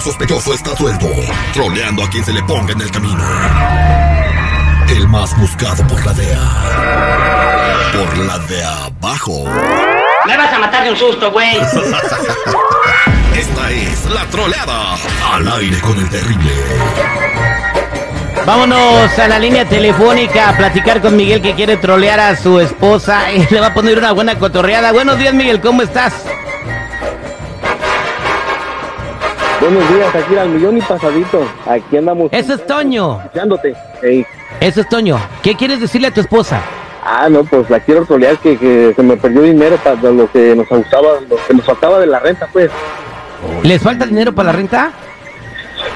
Sospechoso 0.00 0.54
está 0.54 0.76
suelto, 0.76 1.08
troleando 1.52 2.04
a 2.04 2.08
quien 2.08 2.24
se 2.24 2.32
le 2.32 2.42
ponga 2.44 2.72
en 2.72 2.80
el 2.80 2.90
camino. 2.90 3.22
El 4.88 5.08
más 5.08 5.36
buscado 5.38 5.84
por 5.88 6.06
la 6.06 6.12
DEA. 6.14 6.38
Por 7.92 8.18
la 8.18 8.38
de 8.38 8.64
abajo. 8.64 9.44
Me 10.24 10.36
vas 10.36 10.52
a 10.52 10.58
matar 10.60 10.84
de 10.84 10.92
un 10.92 10.96
susto, 10.96 11.32
güey. 11.32 11.56
Esta 13.36 13.70
es 13.72 14.04
la 14.06 14.24
troleada. 14.26 14.96
Al 15.32 15.48
aire 15.58 15.80
con 15.80 15.98
el 15.98 16.08
terrible. 16.08 16.52
Vámonos 18.46 19.18
a 19.18 19.28
la 19.28 19.38
línea 19.38 19.68
telefónica 19.68 20.50
a 20.50 20.56
platicar 20.56 21.00
con 21.02 21.16
Miguel 21.16 21.42
que 21.42 21.54
quiere 21.54 21.76
trolear 21.76 22.20
a 22.20 22.36
su 22.36 22.60
esposa. 22.60 23.32
y 23.32 23.46
le 23.52 23.60
va 23.60 23.66
a 23.68 23.74
poner 23.74 23.98
una 23.98 24.12
buena 24.12 24.38
cotorreada. 24.38 24.92
Buenos 24.92 25.18
días, 25.18 25.34
Miguel, 25.34 25.60
¿cómo 25.60 25.82
estás? 25.82 26.14
Buenos 29.70 29.94
días, 29.94 30.14
aquí 30.14 30.34
al 30.34 30.48
millón 30.48 30.78
y 30.78 30.80
pasadito. 30.80 31.46
Aquí 31.66 31.98
andamos. 31.98 32.30
Eso 32.32 32.54
es 32.54 32.66
Toño. 32.66 33.20
Escuchándote. 33.20 33.74
Eso 34.60 34.80
es 34.80 34.88
Toño. 34.88 35.18
¿Qué 35.42 35.54
quieres 35.56 35.78
decirle 35.78 36.08
a 36.08 36.10
tu 36.10 36.22
esposa? 36.22 36.62
Ah, 37.04 37.28
no, 37.28 37.44
pues 37.44 37.68
la 37.68 37.78
quiero 37.78 38.06
trolear 38.06 38.38
que, 38.38 38.56
que 38.56 38.94
se 38.96 39.02
me 39.02 39.18
perdió 39.18 39.42
dinero 39.42 39.76
para 39.76 39.96
lo 40.10 40.32
que 40.32 40.56
nos 40.56 40.66
gustaba, 40.70 41.20
lo 41.28 41.36
que 41.46 41.52
nos 41.52 41.66
faltaba 41.66 41.98
de 41.98 42.06
la 42.06 42.18
renta, 42.18 42.48
pues. 42.50 42.70
¿Les 43.62 43.82
falta 43.82 44.06
dinero 44.06 44.32
para 44.34 44.52
la 44.52 44.56
renta? 44.56 44.90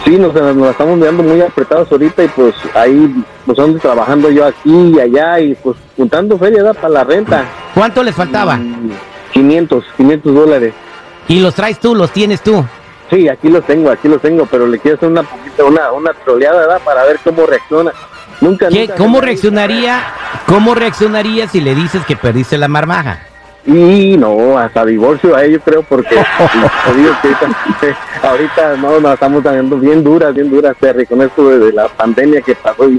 Sí, 0.04 0.18
nos, 0.18 0.34
nos 0.34 0.54
la 0.54 0.70
estamos 0.72 0.98
mirando 0.98 1.22
muy 1.22 1.40
apretados 1.40 1.90
ahorita 1.90 2.24
y 2.24 2.28
pues 2.28 2.54
ahí 2.74 3.24
pues 3.46 3.58
ando 3.58 3.78
trabajando 3.78 4.30
yo 4.30 4.44
aquí 4.44 4.92
y 4.94 5.00
allá 5.00 5.40
y 5.40 5.54
pues 5.54 5.78
juntando 5.96 6.36
feria 6.36 6.74
para 6.74 6.90
la 6.90 7.04
renta. 7.04 7.46
¿Cuánto 7.72 8.02
les 8.02 8.14
faltaba? 8.14 8.56
Mm, 8.56 8.90
500, 9.32 9.84
500 9.96 10.34
dólares. 10.34 10.74
¿Y 11.26 11.40
los 11.40 11.54
traes 11.54 11.80
tú, 11.80 11.94
los 11.94 12.10
tienes 12.10 12.42
tú? 12.42 12.62
Sí, 13.12 13.28
aquí 13.28 13.50
los 13.50 13.62
tengo, 13.66 13.90
aquí 13.90 14.08
los 14.08 14.22
tengo, 14.22 14.46
pero 14.46 14.66
le 14.66 14.78
quiero 14.78 14.96
hacer 14.96 15.10
una 15.10 15.22
poquita, 15.22 15.64
una, 15.64 15.92
una 15.92 16.14
troleada, 16.24 16.60
¿verdad? 16.60 16.80
Para 16.82 17.04
ver 17.04 17.18
cómo 17.22 17.44
reacciona. 17.44 17.92
Nunca, 18.40 18.68
¿Qué, 18.68 18.80
nunca- 18.86 18.94
¿Cómo 18.94 19.20
reaccionaría? 19.20 20.00
¿Cómo 20.46 20.74
reaccionaría 20.74 21.46
si 21.46 21.60
le 21.60 21.74
dices 21.74 22.06
que 22.06 22.16
perdiste 22.16 22.56
la 22.56 22.68
marmaja? 22.68 23.20
Y 23.66 24.16
no, 24.16 24.56
hasta 24.58 24.86
divorcio 24.86 25.36
a 25.36 25.44
ellos 25.44 25.60
creo 25.62 25.82
porque 25.82 26.14
digo 26.96 27.12
que 27.20 27.28
ahorita, 27.28 27.98
ahorita 28.28 28.76
no, 28.78 28.98
nos 28.98 29.12
estamos 29.12 29.42
dando 29.42 29.76
bien 29.76 30.02
duras, 30.02 30.34
bien 30.34 30.50
duras, 30.50 30.74
Terry, 30.80 31.04
con 31.04 31.20
esto 31.20 31.50
de, 31.50 31.58
de 31.66 31.72
la 31.72 31.88
pandemia 31.88 32.40
que 32.40 32.54
pasó. 32.54 32.88
Y, 32.88 32.98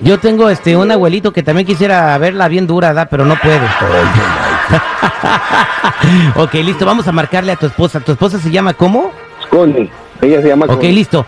Yo 0.00 0.18
tengo 0.18 0.48
este 0.48 0.74
un 0.74 0.90
abuelito 0.90 1.34
que 1.34 1.42
también 1.42 1.66
quisiera 1.66 2.16
verla 2.16 2.48
bien 2.48 2.66
dura, 2.66 2.94
¿da? 2.94 3.04
pero 3.06 3.26
no 3.26 3.36
puede. 3.36 3.60
ok, 6.36 6.54
listo, 6.54 6.86
vamos 6.86 7.06
a 7.06 7.12
marcarle 7.12 7.52
a 7.52 7.56
tu 7.56 7.66
esposa. 7.66 8.00
¿Tu 8.00 8.12
esposa 8.12 8.38
se 8.40 8.50
llama 8.50 8.72
cómo? 8.72 9.12
Connie, 9.50 9.90
ella 10.22 10.40
se 10.42 10.48
llama 10.48 10.66
Ok, 10.66 10.76
Connie. 10.76 10.92
listo. 10.92 11.26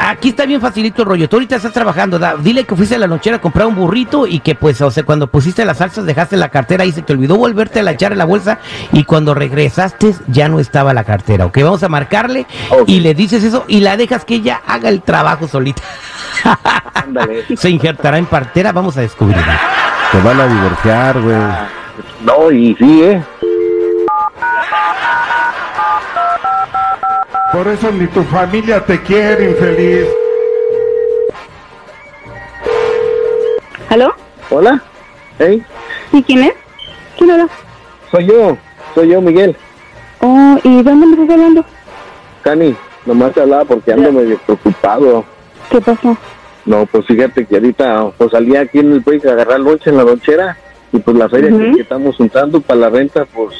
Aquí 0.00 0.30
está 0.30 0.46
bien 0.46 0.60
facilito 0.60 1.02
el 1.02 1.08
rollo. 1.08 1.28
Tú 1.28 1.36
ahorita 1.36 1.56
estás 1.56 1.72
trabajando. 1.72 2.18
da- 2.18 2.36
Dile 2.38 2.64
que 2.64 2.74
fuiste 2.74 2.94
a 2.94 2.98
la 2.98 3.06
lonchera 3.06 3.36
a 3.36 3.40
comprar 3.40 3.66
un 3.66 3.74
burrito 3.74 4.26
y 4.26 4.40
que 4.40 4.54
pues, 4.54 4.80
o 4.80 4.90
sea, 4.90 5.02
cuando 5.04 5.26
pusiste 5.26 5.64
las 5.66 5.78
salsas 5.78 6.06
dejaste 6.06 6.36
la 6.36 6.48
cartera 6.48 6.84
y 6.86 6.92
se 6.92 7.02
te 7.02 7.12
olvidó 7.12 7.36
volverte 7.36 7.80
a 7.80 7.82
la 7.82 7.90
echar 7.92 8.12
en 8.12 8.18
la 8.18 8.24
bolsa 8.24 8.58
y 8.92 9.04
cuando 9.04 9.34
regresaste 9.34 10.14
ya 10.28 10.48
no 10.48 10.60
estaba 10.60 10.94
la 10.94 11.04
cartera. 11.04 11.44
Ok, 11.46 11.58
vamos 11.62 11.82
a 11.82 11.88
marcarle 11.88 12.46
y 12.86 13.00
le 13.00 13.12
dices 13.14 13.44
eso 13.44 13.64
y 13.68 13.80
la 13.80 13.96
dejas 13.98 14.24
que 14.24 14.36
ella 14.36 14.62
haga 14.66 14.88
el 14.88 15.02
trabajo 15.02 15.46
solita. 15.46 15.82
Se 17.56 17.70
injertará 17.70 18.18
en 18.18 18.26
partera, 18.26 18.72
vamos 18.72 18.96
a 18.96 19.00
descubrirlo. 19.02 19.42
Te 20.12 20.20
van 20.20 20.40
a 20.40 20.46
divorciar, 20.46 21.20
güey. 21.20 21.36
No, 22.24 22.50
y 22.50 22.74
sí, 22.76 23.02
¿eh? 23.02 23.22
Por 27.56 27.68
eso 27.68 27.90
ni 27.90 28.06
tu 28.08 28.22
familia 28.24 28.84
te 28.84 29.00
quiere, 29.00 29.48
infeliz. 29.48 30.06
¿Aló? 33.88 34.14
Hola, 34.50 34.82
hey, 35.38 35.64
¿Y 36.12 36.22
quién 36.22 36.42
es? 36.42 36.52
¿Quién 37.16 37.30
habla? 37.30 37.48
soy 38.10 38.26
yo, 38.26 38.58
soy 38.94 39.08
yo, 39.08 39.22
Miguel. 39.22 39.56
Oh, 40.20 40.58
¿y 40.64 40.82
dónde 40.82 41.06
me 41.06 41.12
estás 41.14 41.30
hablando? 41.30 41.64
Cani, 42.42 42.76
nomás 43.06 43.32
te 43.32 43.40
hablaba 43.40 43.64
porque 43.64 43.90
ando 43.90 44.12
medio 44.12 44.36
preocupado. 44.36 45.24
¿Qué 45.70 45.80
pasó? 45.80 46.14
No, 46.66 46.84
pues 46.84 47.06
fíjate 47.06 47.46
que 47.46 47.54
ahorita 47.54 48.10
pues 48.18 48.32
salí 48.32 48.54
aquí 48.54 48.80
en 48.80 48.92
el 48.92 49.00
break 49.00 49.24
a 49.24 49.32
agarrar 49.32 49.60
lonche 49.60 49.88
en 49.88 49.96
la 49.96 50.04
lonchera 50.04 50.58
y 50.92 50.98
pues 50.98 51.16
la 51.16 51.30
feria 51.30 51.48
que, 51.48 51.80
estamos 51.80 52.16
juntando 52.16 52.60
para 52.60 52.80
la 52.80 52.90
renta, 52.90 53.24
pues 53.24 53.56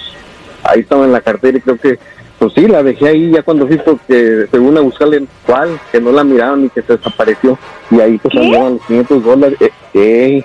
ahí 0.65 0.81
estaba 0.81 1.07
en 1.07 1.13
la 1.13 1.23
cartera 1.23 1.57
y 1.57 1.63
creo 1.63 1.79
que, 1.79 1.99
pues 2.39 2.53
sí, 2.55 2.67
la 2.69 2.83
dejé 2.83 3.09
ahí 3.09 3.31
ya 3.31 3.43
cuando 3.43 3.67
fui 3.67 3.77
porque 3.79 4.47
según 4.51 4.77
a 4.77 4.81
buscarle 4.81 5.25
cuál, 5.47 5.79
que 5.91 6.01
no 6.01 6.13
la 6.13 6.25
miraron 6.25 6.65
y 6.67 6.69
que 6.71 6.83
se 6.83 6.97
desapareció 6.97 7.59
y 7.91 8.01
ahí 8.01 8.19
pues 8.19 8.35
andaban 8.37 8.75
los 8.75 8.83
500 8.87 9.25
dólares. 9.25 9.59
Eh, 9.61 9.71
eh, 9.95 10.45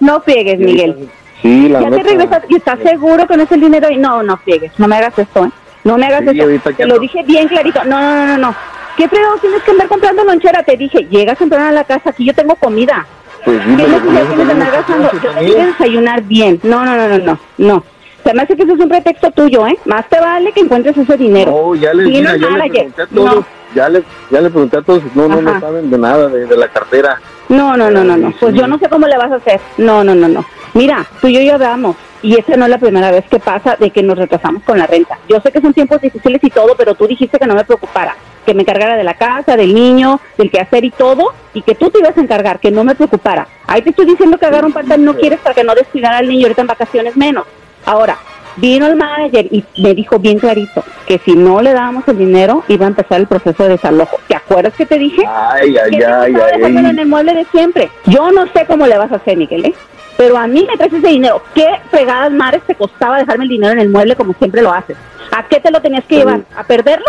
No 0.00 0.20
pegues, 0.22 0.58
Miguel. 0.58 1.08
Sí, 1.40 1.68
la 1.68 1.80
Ya 1.82 1.90
te 1.90 2.02
regresas 2.04 2.42
y 2.48 2.56
estás 2.56 2.78
seguro 2.80 3.26
que 3.26 3.36
no 3.36 3.42
es 3.42 3.52
el 3.52 3.60
dinero 3.60 3.88
y 3.90 3.96
no, 3.96 4.22
no 4.22 4.38
pegues. 4.44 4.72
No 4.78 4.86
me 4.86 4.96
hagas 4.96 5.18
esto, 5.18 5.44
¿eh? 5.46 5.50
No 5.84 5.98
me 5.98 6.06
hagas 6.06 6.22
Sí, 6.30 6.38
esto. 6.40 6.70
que 6.70 6.76
Te 6.76 6.86
lo 6.86 6.94
no. 6.94 7.00
dije 7.00 7.22
bien 7.24 7.48
clarito. 7.48 7.82
No, 7.84 8.00
no, 8.00 8.14
no, 8.14 8.26
no, 8.26 8.38
no. 8.38 8.54
¿Qué 8.96 9.08
fregado 9.08 9.36
tienes 9.38 9.62
que 9.62 9.70
andar 9.72 9.88
comprando 9.88 10.22
lonchera? 10.24 10.62
Te 10.62 10.76
dije, 10.76 11.06
llegas 11.10 11.38
temprano 11.38 11.66
a 11.66 11.72
la 11.72 11.82
casa, 11.84 12.10
aquí 12.10 12.24
yo 12.24 12.34
tengo 12.34 12.54
comida. 12.56 13.04
Pues 13.44 13.60
¿Qué 13.60 13.70
necesidad 13.70 14.02
tienes 14.28 14.46
de 14.46 14.52
andar 14.52 14.70
gastando? 14.70 15.10
Yo 15.42 15.54
te 15.56 15.66
desayunar 15.66 16.22
bien. 16.22 16.60
No, 16.62 16.84
no, 16.84 16.94
no, 16.94 17.08
no, 17.08 17.18
no, 17.18 17.38
no. 17.58 17.84
Se 18.24 18.32
me 18.34 18.42
hace 18.42 18.56
que 18.56 18.62
eso 18.62 18.74
es 18.74 18.80
un 18.80 18.88
pretexto 18.88 19.30
tuyo, 19.32 19.66
¿eh? 19.66 19.76
Más 19.84 20.08
te 20.08 20.20
vale 20.20 20.52
que 20.52 20.60
encuentres 20.60 20.96
ese 20.96 21.16
dinero. 21.16 21.50
No, 21.50 21.74
ya 21.74 21.92
le, 21.92 22.04
Sí, 22.04 22.10
mira, 22.10 22.32
no, 22.32 22.38
ya 22.38 22.46
le 22.48 22.56
nada, 22.58 22.68
pregunté 22.70 23.02
a 23.02 23.06
no. 23.10 23.22
todos, 23.24 23.44
ya 23.74 23.88
le, 23.88 24.02
ya 24.30 24.40
le 24.40 24.50
pregunté 24.50 24.76
a 24.76 24.82
todos, 24.82 25.02
no, 25.14 25.28
no, 25.28 25.42
no 25.42 25.60
saben 25.60 25.90
de 25.90 25.98
nada 25.98 26.28
de, 26.28 26.46
de 26.46 26.56
la 26.56 26.68
cartera. 26.68 27.20
No, 27.48 27.76
no, 27.76 27.90
no, 27.90 28.04
no, 28.04 28.16
no. 28.16 28.32
Pues 28.38 28.54
yo 28.54 28.66
no 28.66 28.78
sé 28.78 28.88
cómo 28.88 29.06
le 29.08 29.16
vas 29.18 29.32
a 29.32 29.36
hacer. 29.36 29.60
No, 29.78 30.04
no, 30.04 30.14
no, 30.14 30.28
no. 30.28 30.44
Mira, 30.74 31.04
tú 31.20 31.26
y 31.28 31.34
yo 31.34 31.40
ya 31.40 31.54
hablamos. 31.54 31.96
Y 32.22 32.38
esta 32.38 32.56
no 32.56 32.64
es 32.66 32.70
la 32.70 32.78
primera 32.78 33.10
vez 33.10 33.24
que 33.28 33.40
pasa 33.40 33.74
de 33.76 33.90
que 33.90 34.02
nos 34.02 34.16
retrasamos 34.16 34.62
con 34.62 34.78
la 34.78 34.86
renta. 34.86 35.18
Yo 35.28 35.40
sé 35.40 35.50
que 35.50 35.60
son 35.60 35.74
tiempos 35.74 36.00
difíciles 36.00 36.42
y 36.44 36.50
todo, 36.50 36.76
pero 36.76 36.94
tú 36.94 37.08
dijiste 37.08 37.36
que 37.38 37.46
no 37.46 37.54
me 37.56 37.64
preocupara. 37.64 38.14
Que 38.46 38.54
me 38.54 38.62
encargara 38.62 38.96
de 38.96 39.02
la 39.02 39.14
casa, 39.14 39.56
del 39.56 39.74
niño, 39.74 40.20
del 40.38 40.50
quehacer 40.50 40.84
y 40.84 40.90
todo. 40.90 41.32
Y 41.52 41.62
que 41.62 41.74
tú 41.74 41.90
te 41.90 41.98
ibas 41.98 42.16
a 42.16 42.20
encargar, 42.20 42.60
que 42.60 42.70
no 42.70 42.84
me 42.84 42.94
preocupara. 42.94 43.48
Ahí 43.66 43.82
te 43.82 43.90
estoy 43.90 44.06
diciendo 44.06 44.38
que 44.38 44.46
agarra 44.46 44.66
un 44.68 44.72
part 44.72 44.86
no 44.86 45.14
quieres 45.16 45.40
para 45.40 45.54
que 45.56 45.64
no 45.64 45.74
descuidara 45.74 46.18
al 46.18 46.28
niño 46.28 46.44
ahorita 46.44 46.60
en 46.60 46.68
vacaciones 46.68 47.16
menos. 47.16 47.44
Ahora, 47.84 48.18
vino 48.56 48.86
el 48.86 48.96
manager 48.96 49.46
y 49.50 49.64
me 49.78 49.94
dijo 49.94 50.18
bien 50.18 50.38
clarito 50.38 50.84
que 51.06 51.18
si 51.18 51.34
no 51.34 51.60
le 51.62 51.72
dábamos 51.72 52.06
el 52.08 52.18
dinero 52.18 52.64
iba 52.68 52.86
a 52.86 52.88
empezar 52.88 53.20
el 53.20 53.26
proceso 53.26 53.62
de 53.64 53.70
desalojo. 53.70 54.18
¿Te 54.28 54.36
acuerdas 54.36 54.74
que 54.74 54.86
te 54.86 54.98
dije? 54.98 55.24
Ay, 55.26 55.76
ay, 55.76 55.90
que 55.90 56.04
ay, 56.04 56.32
estaba 56.32 56.50
dejándolo 56.50 56.88
en 56.88 56.98
ay. 56.98 57.02
el 57.02 57.08
mueble 57.08 57.34
de 57.34 57.44
siempre. 57.46 57.90
Yo 58.06 58.30
no 58.30 58.46
sé 58.48 58.66
cómo 58.66 58.86
le 58.86 58.98
vas 58.98 59.12
a 59.12 59.16
hacer, 59.16 59.36
Miguel, 59.36 59.66
¿eh? 59.66 59.74
Pero 60.16 60.36
a 60.36 60.46
mí 60.46 60.66
me 60.68 60.76
traes 60.76 60.92
ese 60.92 61.08
dinero. 61.08 61.42
¿Qué 61.54 61.66
fregadas 61.90 62.32
mares 62.32 62.62
te 62.66 62.74
costaba 62.74 63.18
dejarme 63.18 63.44
el 63.44 63.50
dinero 63.50 63.72
en 63.72 63.80
el 63.80 63.88
mueble 63.88 64.14
como 64.14 64.34
siempre 64.34 64.62
lo 64.62 64.72
haces? 64.72 64.96
¿A 65.32 65.48
qué 65.48 65.58
te 65.58 65.70
lo 65.70 65.80
tenías 65.80 66.04
que 66.04 66.16
llevar? 66.16 66.42
¿A 66.54 66.64
perderlo? 66.64 67.06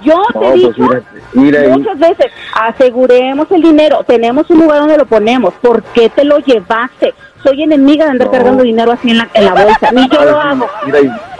Yo 0.00 0.16
No, 0.16 0.26
te 0.26 0.38
pues 0.38 0.54
digo 0.54 0.72
mira, 0.78 1.02
mira 1.32 1.60
ahí. 1.60 1.68
muchas 1.78 1.98
veces, 1.98 2.26
aseguremos 2.54 3.50
el 3.50 3.62
dinero, 3.62 4.04
tenemos 4.06 4.48
un 4.50 4.60
lugar 4.60 4.80
donde 4.80 4.96
lo 4.98 5.06
ponemos. 5.06 5.54
¿Por 5.54 5.82
qué 5.82 6.08
te 6.08 6.24
lo 6.24 6.38
llevaste? 6.38 7.14
Soy 7.42 7.62
enemiga 7.62 8.04
de 8.04 8.10
andar 8.12 8.26
No. 8.28 8.32
cargando 8.32 8.62
dinero 8.62 8.92
así 8.92 9.10
en 9.10 9.18
la, 9.18 9.28
en 9.34 9.44
la 9.44 9.52
bolsa. 9.54 9.90
Ni 9.92 10.08
yo 10.08 10.24
lo 10.24 10.40
hago. 10.40 10.66
Mira, 10.86 10.98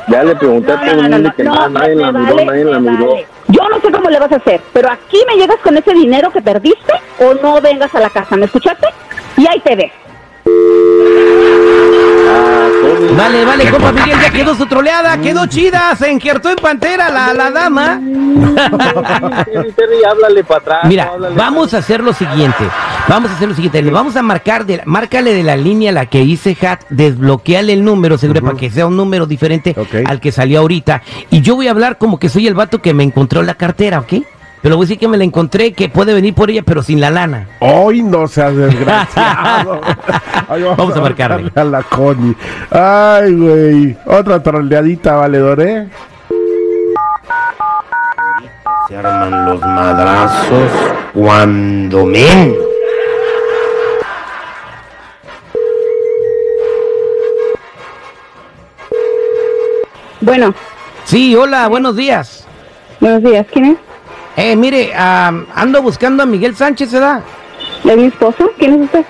ya 0.09 0.25
le 0.25 0.35
pregunté 0.37 0.73
a 0.73 0.81
todo 0.81 0.91
el 1.01 1.11
mundo 1.11 1.33
que 1.37 1.45
nadie 1.45 1.95
la 1.95 2.13
miró, 2.13 2.35
vale, 2.35 2.45
nadie 2.47 2.65
la 2.65 2.79
miró. 2.81 3.07
vale. 3.11 3.27
Yo 3.49 3.63
no 3.71 3.81
sé 3.81 3.91
cómo 3.93 4.11
le 4.11 4.19
vas 4.19 4.33
a 4.33 4.37
hacer, 4.37 4.61
pero 4.73 4.91
aquí 4.91 5.19
me 5.27 5.37
llegas 5.37 5.57
con 5.63 5.77
ese 5.77 5.93
dinero 5.95 6.31
que 6.31 6.43
perdiste 6.43 6.93
o 7.21 7.35
no 7.35 7.61
vengas 7.61 7.95
a 7.95 8.01
la 8.01 8.11
casa, 8.11 8.37
¿me 8.37 8.45
escuchaste? 8.47 8.87
Y 9.37 9.47
ahí 9.47 9.61
te 9.61 9.75
ves. 9.77 9.93
Ah. 12.29 12.68
Vale, 13.17 13.45
vale, 13.45 13.71
compa 13.71 13.93
Miguel, 13.93 14.19
ya 14.21 14.31
quedó 14.31 14.55
su 14.55 14.67
troleada, 14.67 15.19
quedó 15.19 15.47
chida, 15.47 15.95
se 15.97 16.11
injertó 16.11 16.51
en 16.51 16.57
pantera 16.57 17.11
la, 17.11 17.35
la 17.35 17.51
dama. 17.51 18.01
Terry, 19.45 19.73
Terry, 19.73 20.05
háblale 20.09 20.45
para 20.45 20.61
atrás. 20.61 20.81
Mira, 20.85 21.13
vamos 21.37 21.75
a 21.75 21.79
hacer 21.79 22.03
lo 22.03 22.13
siguiente. 22.13 22.65
Vamos 23.09 23.31
a 23.31 23.35
hacer 23.35 23.49
lo 23.49 23.55
siguiente. 23.55 23.83
Le 23.83 23.91
vamos 23.91 24.17
a 24.17 24.23
marcar, 24.23 24.67
de, 24.67 24.83
márcale 24.85 25.35
de 25.35 25.43
la 25.43 25.57
línea 25.57 25.91
a 25.91 25.95
la 25.95 26.07
que 26.07 26.23
hice 26.23 26.57
hat, 26.67 26.81
desbloqueale 26.91 27.73
el 27.73 27.85
número, 27.85 28.19
seguro, 28.19 28.43
para 28.43 28.57
que 28.57 28.71
sea 28.71 28.87
un 28.87 28.97
número 28.97 29.27
diferente 29.27 29.75
al 30.07 30.21
que 30.21 30.33
salió 30.33 30.61
ahorita. 30.61 31.03
Y 31.31 31.41
yo 31.41 31.57
voy 31.57 31.69
a 31.69 31.73
hablar 31.73 31.99
como 31.99 32.19
que 32.19 32.29
soy 32.29 32.47
el 32.47 32.55
vato 32.55 32.81
que 32.81 32.95
me 32.95 33.03
encontró 33.03 33.43
la 33.43 33.55
cartera, 33.55 34.01
¿ok? 34.01 34.13
Pero 34.63 34.77
voy 34.77 34.85
a 34.85 34.87
decir 34.87 34.99
que 34.99 35.09
me 35.09 35.17
la 35.17 35.25
encontré, 35.25 35.73
que 35.73 35.89
puede 35.89 36.15
venir 36.15 36.35
por 36.35 36.51
ella, 36.51 36.63
pero 36.65 36.83
sin 36.83 37.01
la 37.01 37.11
lana. 37.11 37.49
Hoy 37.61 38.03
no 38.03 38.27
seas 38.27 38.55
desgraciado. 38.57 39.81
Ay, 40.49 40.63
Vamos 40.63 40.97
a 40.97 41.01
marcarle. 41.01 41.53
A 41.55 41.65
la 41.65 41.83
Connie. 41.83 42.35
Ay, 42.71 43.35
güey. 43.35 43.97
Otra 44.07 44.43
troleadita, 44.43 45.17
valedor, 45.17 45.61
¿eh? 45.63 45.89
Se 48.89 48.97
arman 48.97 49.45
los 49.47 49.61
madrazos 49.61 50.71
cuando 51.13 52.07
menos. 52.07 52.57
Bueno, 60.21 60.55
Sí, 61.09 61.35
hola, 61.35 61.69
buenos 61.69 61.97
días. 61.97 62.45
Buenos 63.01 63.23
días, 63.23 63.47
¿quién 63.51 63.65
es? 63.65 63.77
Eh, 64.39 64.55
mire, 64.55 64.93
ah, 64.97 65.33
ando 65.53 65.83
buscando 65.83 66.23
a 66.23 66.27
Miguel 66.27 66.55
Sánchez, 66.55 66.93
¿verdad? 66.93 67.23
¿Es 67.85 67.97
mi 67.97 68.05
esposo? 68.05 68.49
¿Quién 68.57 68.75
es 68.75 68.81
usted? 68.83 69.05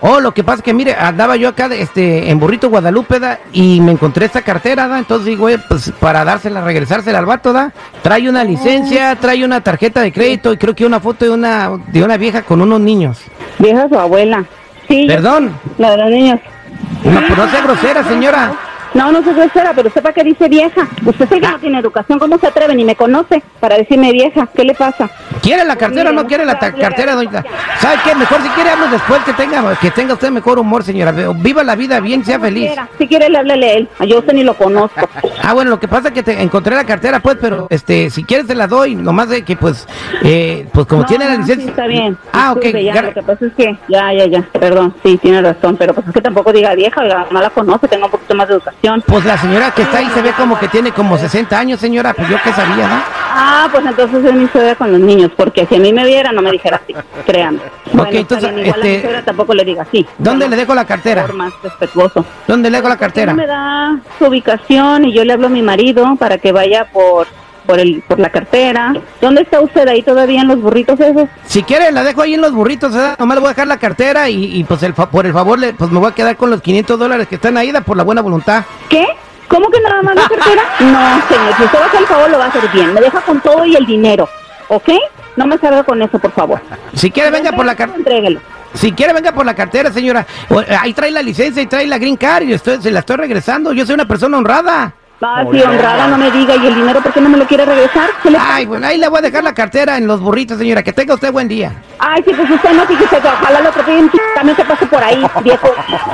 Oh, 0.00 0.18
lo 0.18 0.34
que 0.34 0.42
pasa 0.42 0.56
es 0.56 0.62
que, 0.64 0.74
mire, 0.74 0.96
andaba 0.96 1.36
yo 1.36 1.48
acá 1.48 1.66
este, 1.66 2.28
en 2.28 2.40
Burrito, 2.40 2.68
Guadalupe, 2.68 3.20
¿da? 3.20 3.38
y 3.52 3.80
me 3.80 3.92
encontré 3.92 4.26
esta 4.26 4.42
cartera, 4.42 4.88
¿da? 4.88 4.98
Entonces 4.98 5.26
digo, 5.26 5.48
eh, 5.48 5.60
pues 5.68 5.92
para 6.00 6.24
dársela, 6.24 6.62
regresársela 6.62 7.20
al 7.20 7.26
vato, 7.26 7.52
¿da? 7.52 7.72
Trae 8.02 8.28
una 8.28 8.42
licencia, 8.42 9.14
trae 9.14 9.44
una 9.44 9.60
tarjeta 9.60 10.00
de 10.00 10.12
crédito 10.12 10.52
y 10.52 10.56
creo 10.56 10.74
que 10.74 10.84
una 10.84 10.98
foto 10.98 11.26
de 11.26 11.30
una, 11.30 11.70
de 11.86 12.02
una 12.02 12.16
vieja 12.16 12.42
con 12.42 12.60
unos 12.60 12.80
niños. 12.80 13.20
Vieja 13.60 13.88
su 13.88 13.96
abuela. 13.96 14.44
Sí. 14.88 15.04
Perdón, 15.06 15.56
La 15.78 15.92
de 15.92 15.96
los 15.98 16.10
niños. 16.10 16.40
no, 17.04 17.20
pues 17.20 17.38
no 17.38 17.48
sea 17.48 17.62
grosera, 17.62 18.02
señora. 18.02 18.52
No, 18.94 19.10
no 19.10 19.22
soy 19.22 19.34
grosera, 19.34 19.72
pero 19.74 19.90
sepa 19.90 20.12
que 20.12 20.22
dice 20.22 20.48
vieja. 20.48 20.86
Usted 21.04 21.24
es 21.24 21.32
el 21.32 21.40
que 21.40 21.48
no 21.48 21.58
tiene 21.58 21.78
educación. 21.78 22.18
¿Cómo 22.18 22.38
se 22.38 22.46
atreve? 22.46 22.74
Ni 22.74 22.84
me 22.84 22.94
conoce 22.94 23.42
para 23.58 23.76
decirme 23.76 24.12
vieja. 24.12 24.46
¿Qué 24.54 24.64
le 24.64 24.74
pasa? 24.74 25.08
¿Quiere 25.42 25.64
la 25.64 25.76
cartera 25.76 26.10
o 26.10 26.12
no 26.12 26.26
quiere 26.26 26.44
la 26.44 26.58
ta- 26.58 26.72
cartera, 26.72 27.14
doña? 27.14 27.42
¿Sabe 27.80 27.96
qué? 28.04 28.14
Mejor 28.14 28.42
si 28.42 28.48
quiere 28.50 28.70
hablo 28.70 28.88
después 28.88 29.20
que 29.24 29.32
tenga, 29.32 29.74
que 29.80 29.90
tenga 29.90 30.14
usted 30.14 30.30
mejor 30.30 30.58
humor, 30.58 30.82
señora. 30.84 31.12
Viva 31.36 31.64
la 31.64 31.74
vida 31.74 32.00
bien, 32.00 32.24
sea 32.24 32.38
feliz. 32.38 32.66
Quiera. 32.66 32.88
Si 32.98 33.08
quiere, 33.08 33.28
le 33.28 33.38
háblele 33.38 33.66
a 33.66 33.72
él. 33.74 33.88
Yo 34.06 34.16
a 34.16 34.20
usted 34.20 34.32
ni 34.34 34.44
lo 34.44 34.54
conozco. 34.54 35.08
Ah, 35.44 35.54
bueno, 35.54 35.70
lo 35.70 35.80
que 35.80 35.88
pasa 35.88 36.08
es 36.08 36.14
que 36.14 36.22
te 36.22 36.40
encontré 36.40 36.76
la 36.76 36.84
cartera, 36.84 37.18
pues, 37.18 37.36
pero 37.40 37.66
este, 37.68 38.10
si 38.10 38.22
quieres 38.22 38.46
te 38.46 38.54
la 38.54 38.68
doy, 38.68 38.94
nomás 38.94 39.28
de 39.28 39.42
que, 39.44 39.56
pues, 39.56 39.88
eh, 40.22 40.68
pues 40.72 40.86
como 40.86 41.02
No, 41.02 41.06
tiene 41.08 41.24
la 41.24 41.32
licencia. 41.34 41.64
sí, 41.64 41.68
está 41.70 41.86
bien. 41.88 42.16
Ah, 42.32 42.52
ok. 42.52 42.60
Disculpe, 42.62 42.84
ya, 42.84 42.94
gar- 42.94 43.04
lo 43.06 43.14
que 43.14 43.22
pasa 43.22 43.46
es 43.46 43.52
que, 43.54 43.76
ya, 43.88 44.12
ya, 44.12 44.26
ya, 44.26 44.42
perdón, 44.52 44.94
sí, 45.04 45.18
tiene 45.18 45.42
razón, 45.42 45.76
pero 45.76 45.94
pues 45.94 46.06
es 46.06 46.12
que 46.12 46.20
tampoco 46.20 46.52
diga 46.52 46.74
vieja, 46.76 47.00
oiga, 47.00 47.26
no 47.32 47.40
la 47.40 47.50
conoce, 47.50 47.88
tenga 47.88 48.04
un 48.04 48.12
poquito 48.12 48.34
más 48.36 48.46
de 48.46 48.54
educación. 48.54 48.81
Pues 49.06 49.24
la 49.24 49.38
señora 49.38 49.70
que 49.70 49.82
está 49.82 49.98
ahí 49.98 50.08
se 50.12 50.20
ve 50.22 50.32
como 50.32 50.58
que 50.58 50.66
tiene 50.66 50.90
como 50.90 51.16
60 51.16 51.56
años, 51.56 51.78
señora, 51.78 52.12
pues 52.14 52.28
yo 52.28 52.36
qué 52.42 52.52
sabía, 52.52 52.88
¿no? 52.88 53.02
Ah, 53.34 53.68
pues 53.70 53.86
entonces 53.86 54.24
es 54.24 54.34
mi 54.34 54.48
suegra 54.48 54.74
con 54.74 54.90
los 54.90 55.00
niños, 55.00 55.30
porque 55.36 55.66
si 55.66 55.76
a 55.76 55.78
mí 55.78 55.92
me 55.92 56.04
viera, 56.04 56.32
no 56.32 56.42
me 56.42 56.50
dijera 56.50 56.80
así, 56.82 56.94
créanme. 57.24 57.60
Bueno, 57.92 58.10
entonces, 58.12 58.52
bien, 58.52 58.66
igual 58.66 58.82
a 58.82 58.84
este, 58.84 58.96
mi 58.96 59.02
suegra 59.02 59.24
tampoco 59.24 59.54
le 59.54 59.64
diga 59.64 59.82
así. 59.82 60.04
¿Dónde 60.18 60.48
le 60.48 60.56
dejo 60.56 60.74
la 60.74 60.84
cartera? 60.84 61.22
Por 61.22 61.34
más 61.34 61.52
respetuoso. 61.62 62.26
¿Dónde 62.48 62.70
le 62.70 62.78
dejo 62.78 62.88
la 62.88 62.96
cartera? 62.96 63.34
Me 63.34 63.46
da 63.46 64.00
su 64.18 64.26
ubicación 64.26 65.04
y 65.04 65.12
yo 65.12 65.24
le 65.24 65.32
hablo 65.32 65.46
a 65.46 65.50
mi 65.50 65.62
marido 65.62 66.16
para 66.16 66.38
que 66.38 66.50
vaya 66.50 66.86
por 66.92 67.28
por 67.66 67.78
el 67.80 68.02
por 68.06 68.18
la 68.18 68.30
cartera. 68.30 68.94
¿Dónde 69.20 69.42
está 69.42 69.60
usted 69.60 69.86
ahí 69.88 70.02
todavía 70.02 70.40
en 70.42 70.48
los 70.48 70.60
burritos 70.60 70.98
esos? 71.00 71.28
Si 71.46 71.62
quiere, 71.62 71.90
la 71.92 72.02
dejo 72.04 72.22
ahí 72.22 72.34
en 72.34 72.40
los 72.40 72.52
burritos, 72.52 72.92
¿verdad? 72.92 73.16
Nomás 73.18 73.36
le 73.36 73.40
voy 73.40 73.48
a 73.48 73.52
dejar 73.52 73.66
la 73.68 73.78
cartera 73.78 74.28
y, 74.28 74.56
y, 74.58 74.64
pues 74.64 74.82
el 74.82 74.94
fa- 74.94 75.10
por 75.10 75.26
el 75.26 75.32
favor, 75.32 75.58
le, 75.58 75.72
pues 75.74 75.90
me 75.90 75.98
voy 75.98 76.10
a 76.10 76.14
quedar 76.14 76.36
con 76.36 76.50
los 76.50 76.60
500 76.62 76.98
dólares 76.98 77.28
que 77.28 77.36
están 77.36 77.56
ahí, 77.56 77.72
da 77.72 77.80
por 77.80 77.96
la 77.96 78.02
buena 78.02 78.20
voluntad. 78.22 78.64
¿Qué? 78.88 79.06
¿Cómo 79.48 79.68
que 79.70 79.80
nada 79.80 80.02
más 80.02 80.14
la 80.14 80.22
cartera? 80.28 80.62
No, 80.80 81.28
señor, 81.28 81.56
si 81.56 81.62
usted 81.64 81.78
va 81.78 81.84
a 81.84 81.86
hacer 81.88 82.00
el 82.00 82.06
favor 82.06 82.30
lo 82.30 82.38
va 82.38 82.44
a 82.46 82.48
hacer 82.48 82.68
bien. 82.72 82.92
Me 82.94 83.00
deja 83.00 83.20
con 83.20 83.40
todo 83.40 83.64
y 83.64 83.76
el 83.76 83.86
dinero, 83.86 84.28
¿ok? 84.68 84.88
No 85.36 85.46
me 85.46 85.56
salga 85.58 85.82
con 85.84 86.00
eso, 86.02 86.18
por 86.18 86.32
favor. 86.32 86.60
Si 86.94 87.10
quiere, 87.10 87.30
venga 87.30 87.52
por 87.52 87.64
la 87.64 87.74
cartera. 87.74 87.98
Entréguelo. 87.98 88.40
Si 88.74 88.92
quiere, 88.92 89.12
venga 89.12 89.32
por 89.32 89.44
la 89.44 89.54
cartera, 89.54 89.92
señora. 89.92 90.26
Eh, 90.50 90.76
Ahí 90.80 90.94
trae 90.94 91.10
la 91.10 91.20
licencia 91.22 91.62
y 91.62 91.66
trae 91.66 91.86
la 91.86 91.98
green 91.98 92.16
card 92.16 92.44
y 92.44 92.54
estoy, 92.54 92.80
se 92.80 92.90
la 92.90 93.00
estoy 93.00 93.16
regresando. 93.16 93.72
Yo 93.74 93.84
soy 93.84 93.94
una 93.94 94.06
persona 94.08 94.38
honrada. 94.38 94.94
Va, 95.22 95.44
si 95.50 95.60
honrada, 95.62 96.08
no 96.08 96.18
me 96.18 96.30
diga. 96.30 96.56
¿Y 96.56 96.66
el 96.66 96.74
dinero 96.74 97.00
por 97.00 97.12
qué 97.12 97.20
no 97.20 97.28
me 97.28 97.38
lo 97.38 97.46
quiere 97.46 97.64
regresar? 97.64 98.10
Ay, 98.40 98.66
bueno, 98.66 98.86
ahí 98.86 98.98
le 98.98 99.08
voy 99.08 99.18
a 99.18 99.22
dejar 99.22 99.44
la 99.44 99.54
cartera 99.54 99.96
en 99.96 100.06
los 100.06 100.20
burritos, 100.20 100.58
señora. 100.58 100.82
Que 100.82 100.92
tenga 100.92 101.14
usted 101.14 101.30
buen 101.30 101.48
día. 101.48 101.72
Ay, 101.98 102.22
sí, 102.26 102.32
pues 102.34 102.50
usted 102.50 102.72
no, 102.72 102.84
fíjese 102.86 103.20
que 103.20 103.28
ojalá 103.28 103.60
lo 103.60 103.68
atropellen 103.68 104.10
también 104.34 104.56
se 104.56 104.64
pase 104.64 104.86
por 104.86 105.02
ahí, 105.02 105.24
viejo. 105.44 105.68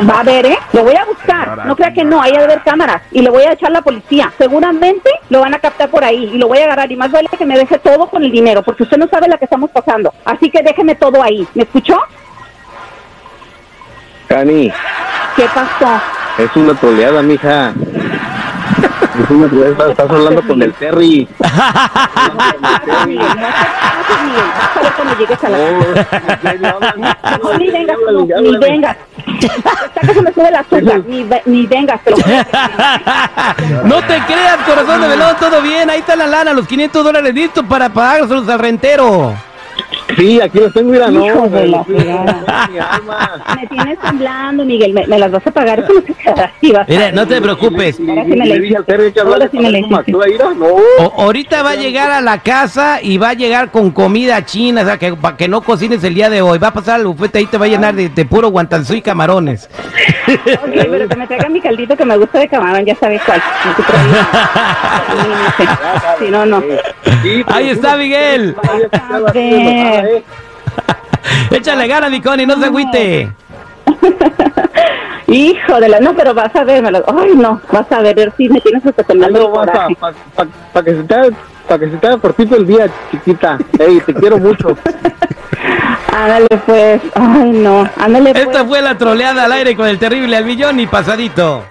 Va 0.08 0.20
a 0.20 0.22
ver, 0.24 0.44
¿eh? 0.46 0.58
Lo 0.72 0.82
voy 0.84 0.96
a 0.96 1.04
buscar. 1.04 1.66
No 1.66 1.74
crea 1.76 1.92
que 1.92 2.04
no, 2.04 2.20
ahí 2.20 2.32
ha 2.34 2.38
de 2.38 2.44
haber 2.44 2.62
cámaras. 2.62 3.00
Y 3.10 3.22
le 3.22 3.30
voy 3.30 3.44
a 3.44 3.52
echar 3.52 3.70
la 3.70 3.80
policía. 3.80 4.32
Seguramente 4.36 5.10
lo 5.30 5.40
van 5.40 5.54
a 5.54 5.58
captar 5.58 5.88
por 5.88 6.04
ahí 6.04 6.30
y 6.34 6.38
lo 6.38 6.48
voy 6.48 6.58
a 6.58 6.64
agarrar. 6.64 6.92
Y 6.92 6.96
más 6.96 7.10
vale 7.10 7.28
que 7.38 7.46
me 7.46 7.56
deje 7.56 7.78
todo 7.78 8.08
con 8.10 8.22
el 8.22 8.30
dinero, 8.30 8.62
porque 8.62 8.82
usted 8.82 8.98
no 8.98 9.08
sabe 9.08 9.28
la 9.28 9.38
que 9.38 9.44
estamos 9.46 9.70
pasando. 9.70 10.12
Así 10.24 10.50
que 10.50 10.62
déjeme 10.62 10.94
todo 10.94 11.22
ahí. 11.22 11.46
¿Me 11.54 11.62
escuchó? 11.62 11.98
Cani, 14.26 14.70
¿Qué 15.36 15.44
pasó? 15.54 16.00
es 16.38 16.54
una 16.54 16.74
troleada, 16.74 17.22
mija. 17.22 17.72
Estás 19.90 20.10
hablando 20.10 20.42
con 20.42 20.62
el 20.62 20.72
Terry. 20.74 21.28
No. 26.60 26.78
No, 27.42 27.58
ni 27.58 27.70
vengas, 27.70 27.96
ni 28.32 28.56
vengas. 28.58 28.96
Ni, 29.36 29.46
no 33.84 33.96
te 34.02 34.20
creas, 34.26 34.56
corazón 34.66 35.00
de 35.00 35.08
velón, 35.08 35.36
todo 35.38 35.62
bien. 35.62 35.90
Ahí 35.90 36.00
está 36.00 36.16
la 36.16 36.26
lana, 36.26 36.52
los 36.52 36.66
500 36.66 37.04
dólares 37.04 37.34
listos 37.34 37.64
para 37.68 37.88
pagárselos 37.88 38.48
al 38.48 38.58
rentero. 38.58 39.34
Sí, 40.16 40.40
aquí 40.40 40.58
los 40.58 40.72
tengo, 40.72 40.90
mira, 40.92 41.10
no. 41.10 41.24
Hijo 41.24 41.48
de 41.48 41.66
la 41.68 41.84
me- 41.84 43.66
tienes 43.68 43.98
temblando, 44.00 44.64
Miguel. 44.64 44.92
¿Me, 44.92 45.06
me 45.06 45.18
las 45.18 45.30
vas 45.30 45.46
a 45.46 45.50
pagar? 45.50 45.84
A 46.26 46.84
Mira, 46.88 47.12
no 47.12 47.26
te 47.26 47.40
preocupes. 47.40 47.98
Ahorita 51.16 51.62
va 51.62 51.70
a 51.70 51.74
llegar 51.76 52.10
a 52.10 52.20
la 52.20 52.38
casa 52.38 53.00
y 53.02 53.18
va 53.18 53.30
a 53.30 53.34
llegar 53.34 53.70
con 53.70 53.90
comida 53.90 54.44
china, 54.44 54.82
o 54.82 54.84
sea, 54.84 54.98
que 54.98 55.14
para 55.14 55.36
que 55.36 55.48
no 55.48 55.60
cocines 55.62 56.02
el 56.04 56.14
día 56.14 56.30
de 56.30 56.42
hoy. 56.42 56.58
Va 56.58 56.68
a 56.68 56.72
pasar 56.72 56.96
al 56.96 57.06
bufete 57.06 57.38
ahí 57.38 57.46
te 57.46 57.58
va 57.58 57.66
a 57.66 57.68
llenar 57.68 57.94
de, 57.94 58.08
de 58.08 58.24
puro 58.24 58.48
guantanzú 58.48 58.94
y 58.94 59.02
camarones. 59.02 59.68
Ok, 60.28 60.74
pero 60.90 61.08
que 61.08 61.16
me 61.16 61.26
traiga 61.26 61.48
mi 61.48 61.58
caldito 61.60 61.96
que 61.96 62.04
me 62.04 62.14
gusta 62.18 62.38
de 62.40 62.48
camarón, 62.48 62.84
ya 62.84 62.94
sabes 62.96 63.22
cuál. 63.24 63.40
No 63.64 63.72
te 63.74 63.82
preocupes. 63.82 64.18
Sí, 66.18 66.24
no, 66.30 66.44
no. 66.46 66.62
Sí, 67.22 67.44
Ahí 67.46 67.70
está 67.70 67.92
no- 67.92 67.98
Miguel. 67.98 68.56
¿eh? 69.34 70.22
Échale 71.50 71.86
gana, 71.88 72.08
mi 72.08 72.20
Connie, 72.20 72.46
no 72.46 72.56
se 72.58 72.66
agüite. 72.66 73.32
Hijo 75.26 75.80
de 75.80 75.88
la... 75.88 76.00
No, 76.00 76.14
pero 76.14 76.32
vas 76.32 76.54
a 76.56 76.64
ver, 76.64 76.82
me 76.82 76.90
lo... 76.90 77.04
Ay, 77.18 77.32
no, 77.34 77.60
vas 77.70 77.90
a 77.92 78.00
ver, 78.00 78.32
sí, 78.36 78.48
me 78.48 78.60
tienes 78.60 78.84
hasta 78.86 79.04
el 79.12 79.18
lo 79.32 79.50
vas 79.50 79.68
a, 79.68 79.72
para 79.72 80.14
pa, 80.34 80.46
pa 80.72 80.82
que 80.82 80.92
se 80.92 81.02
te 81.02 81.14
haga, 81.14 81.28
pa 81.68 81.78
que 81.78 81.90
se 81.90 81.96
te 81.98 82.06
haga 82.06 82.16
cortito 82.18 82.56
el 82.56 82.66
día, 82.66 82.88
chiquita. 83.10 83.58
Ey, 83.78 84.00
te 84.00 84.14
quiero 84.14 84.38
mucho. 84.38 84.68
Ándale, 86.12 86.46
pues. 86.64 87.02
Ay, 87.14 87.50
no. 87.50 87.88
Ándale, 87.98 88.32
pues. 88.32 88.46
Esta 88.46 88.64
fue 88.64 88.80
la 88.80 88.96
troleada 88.96 89.44
al 89.44 89.52
aire 89.52 89.76
con 89.76 89.86
el 89.86 89.98
terrible 89.98 90.36
al 90.36 90.44
millón 90.46 90.80
y 90.80 90.86
pasadito. 90.86 91.64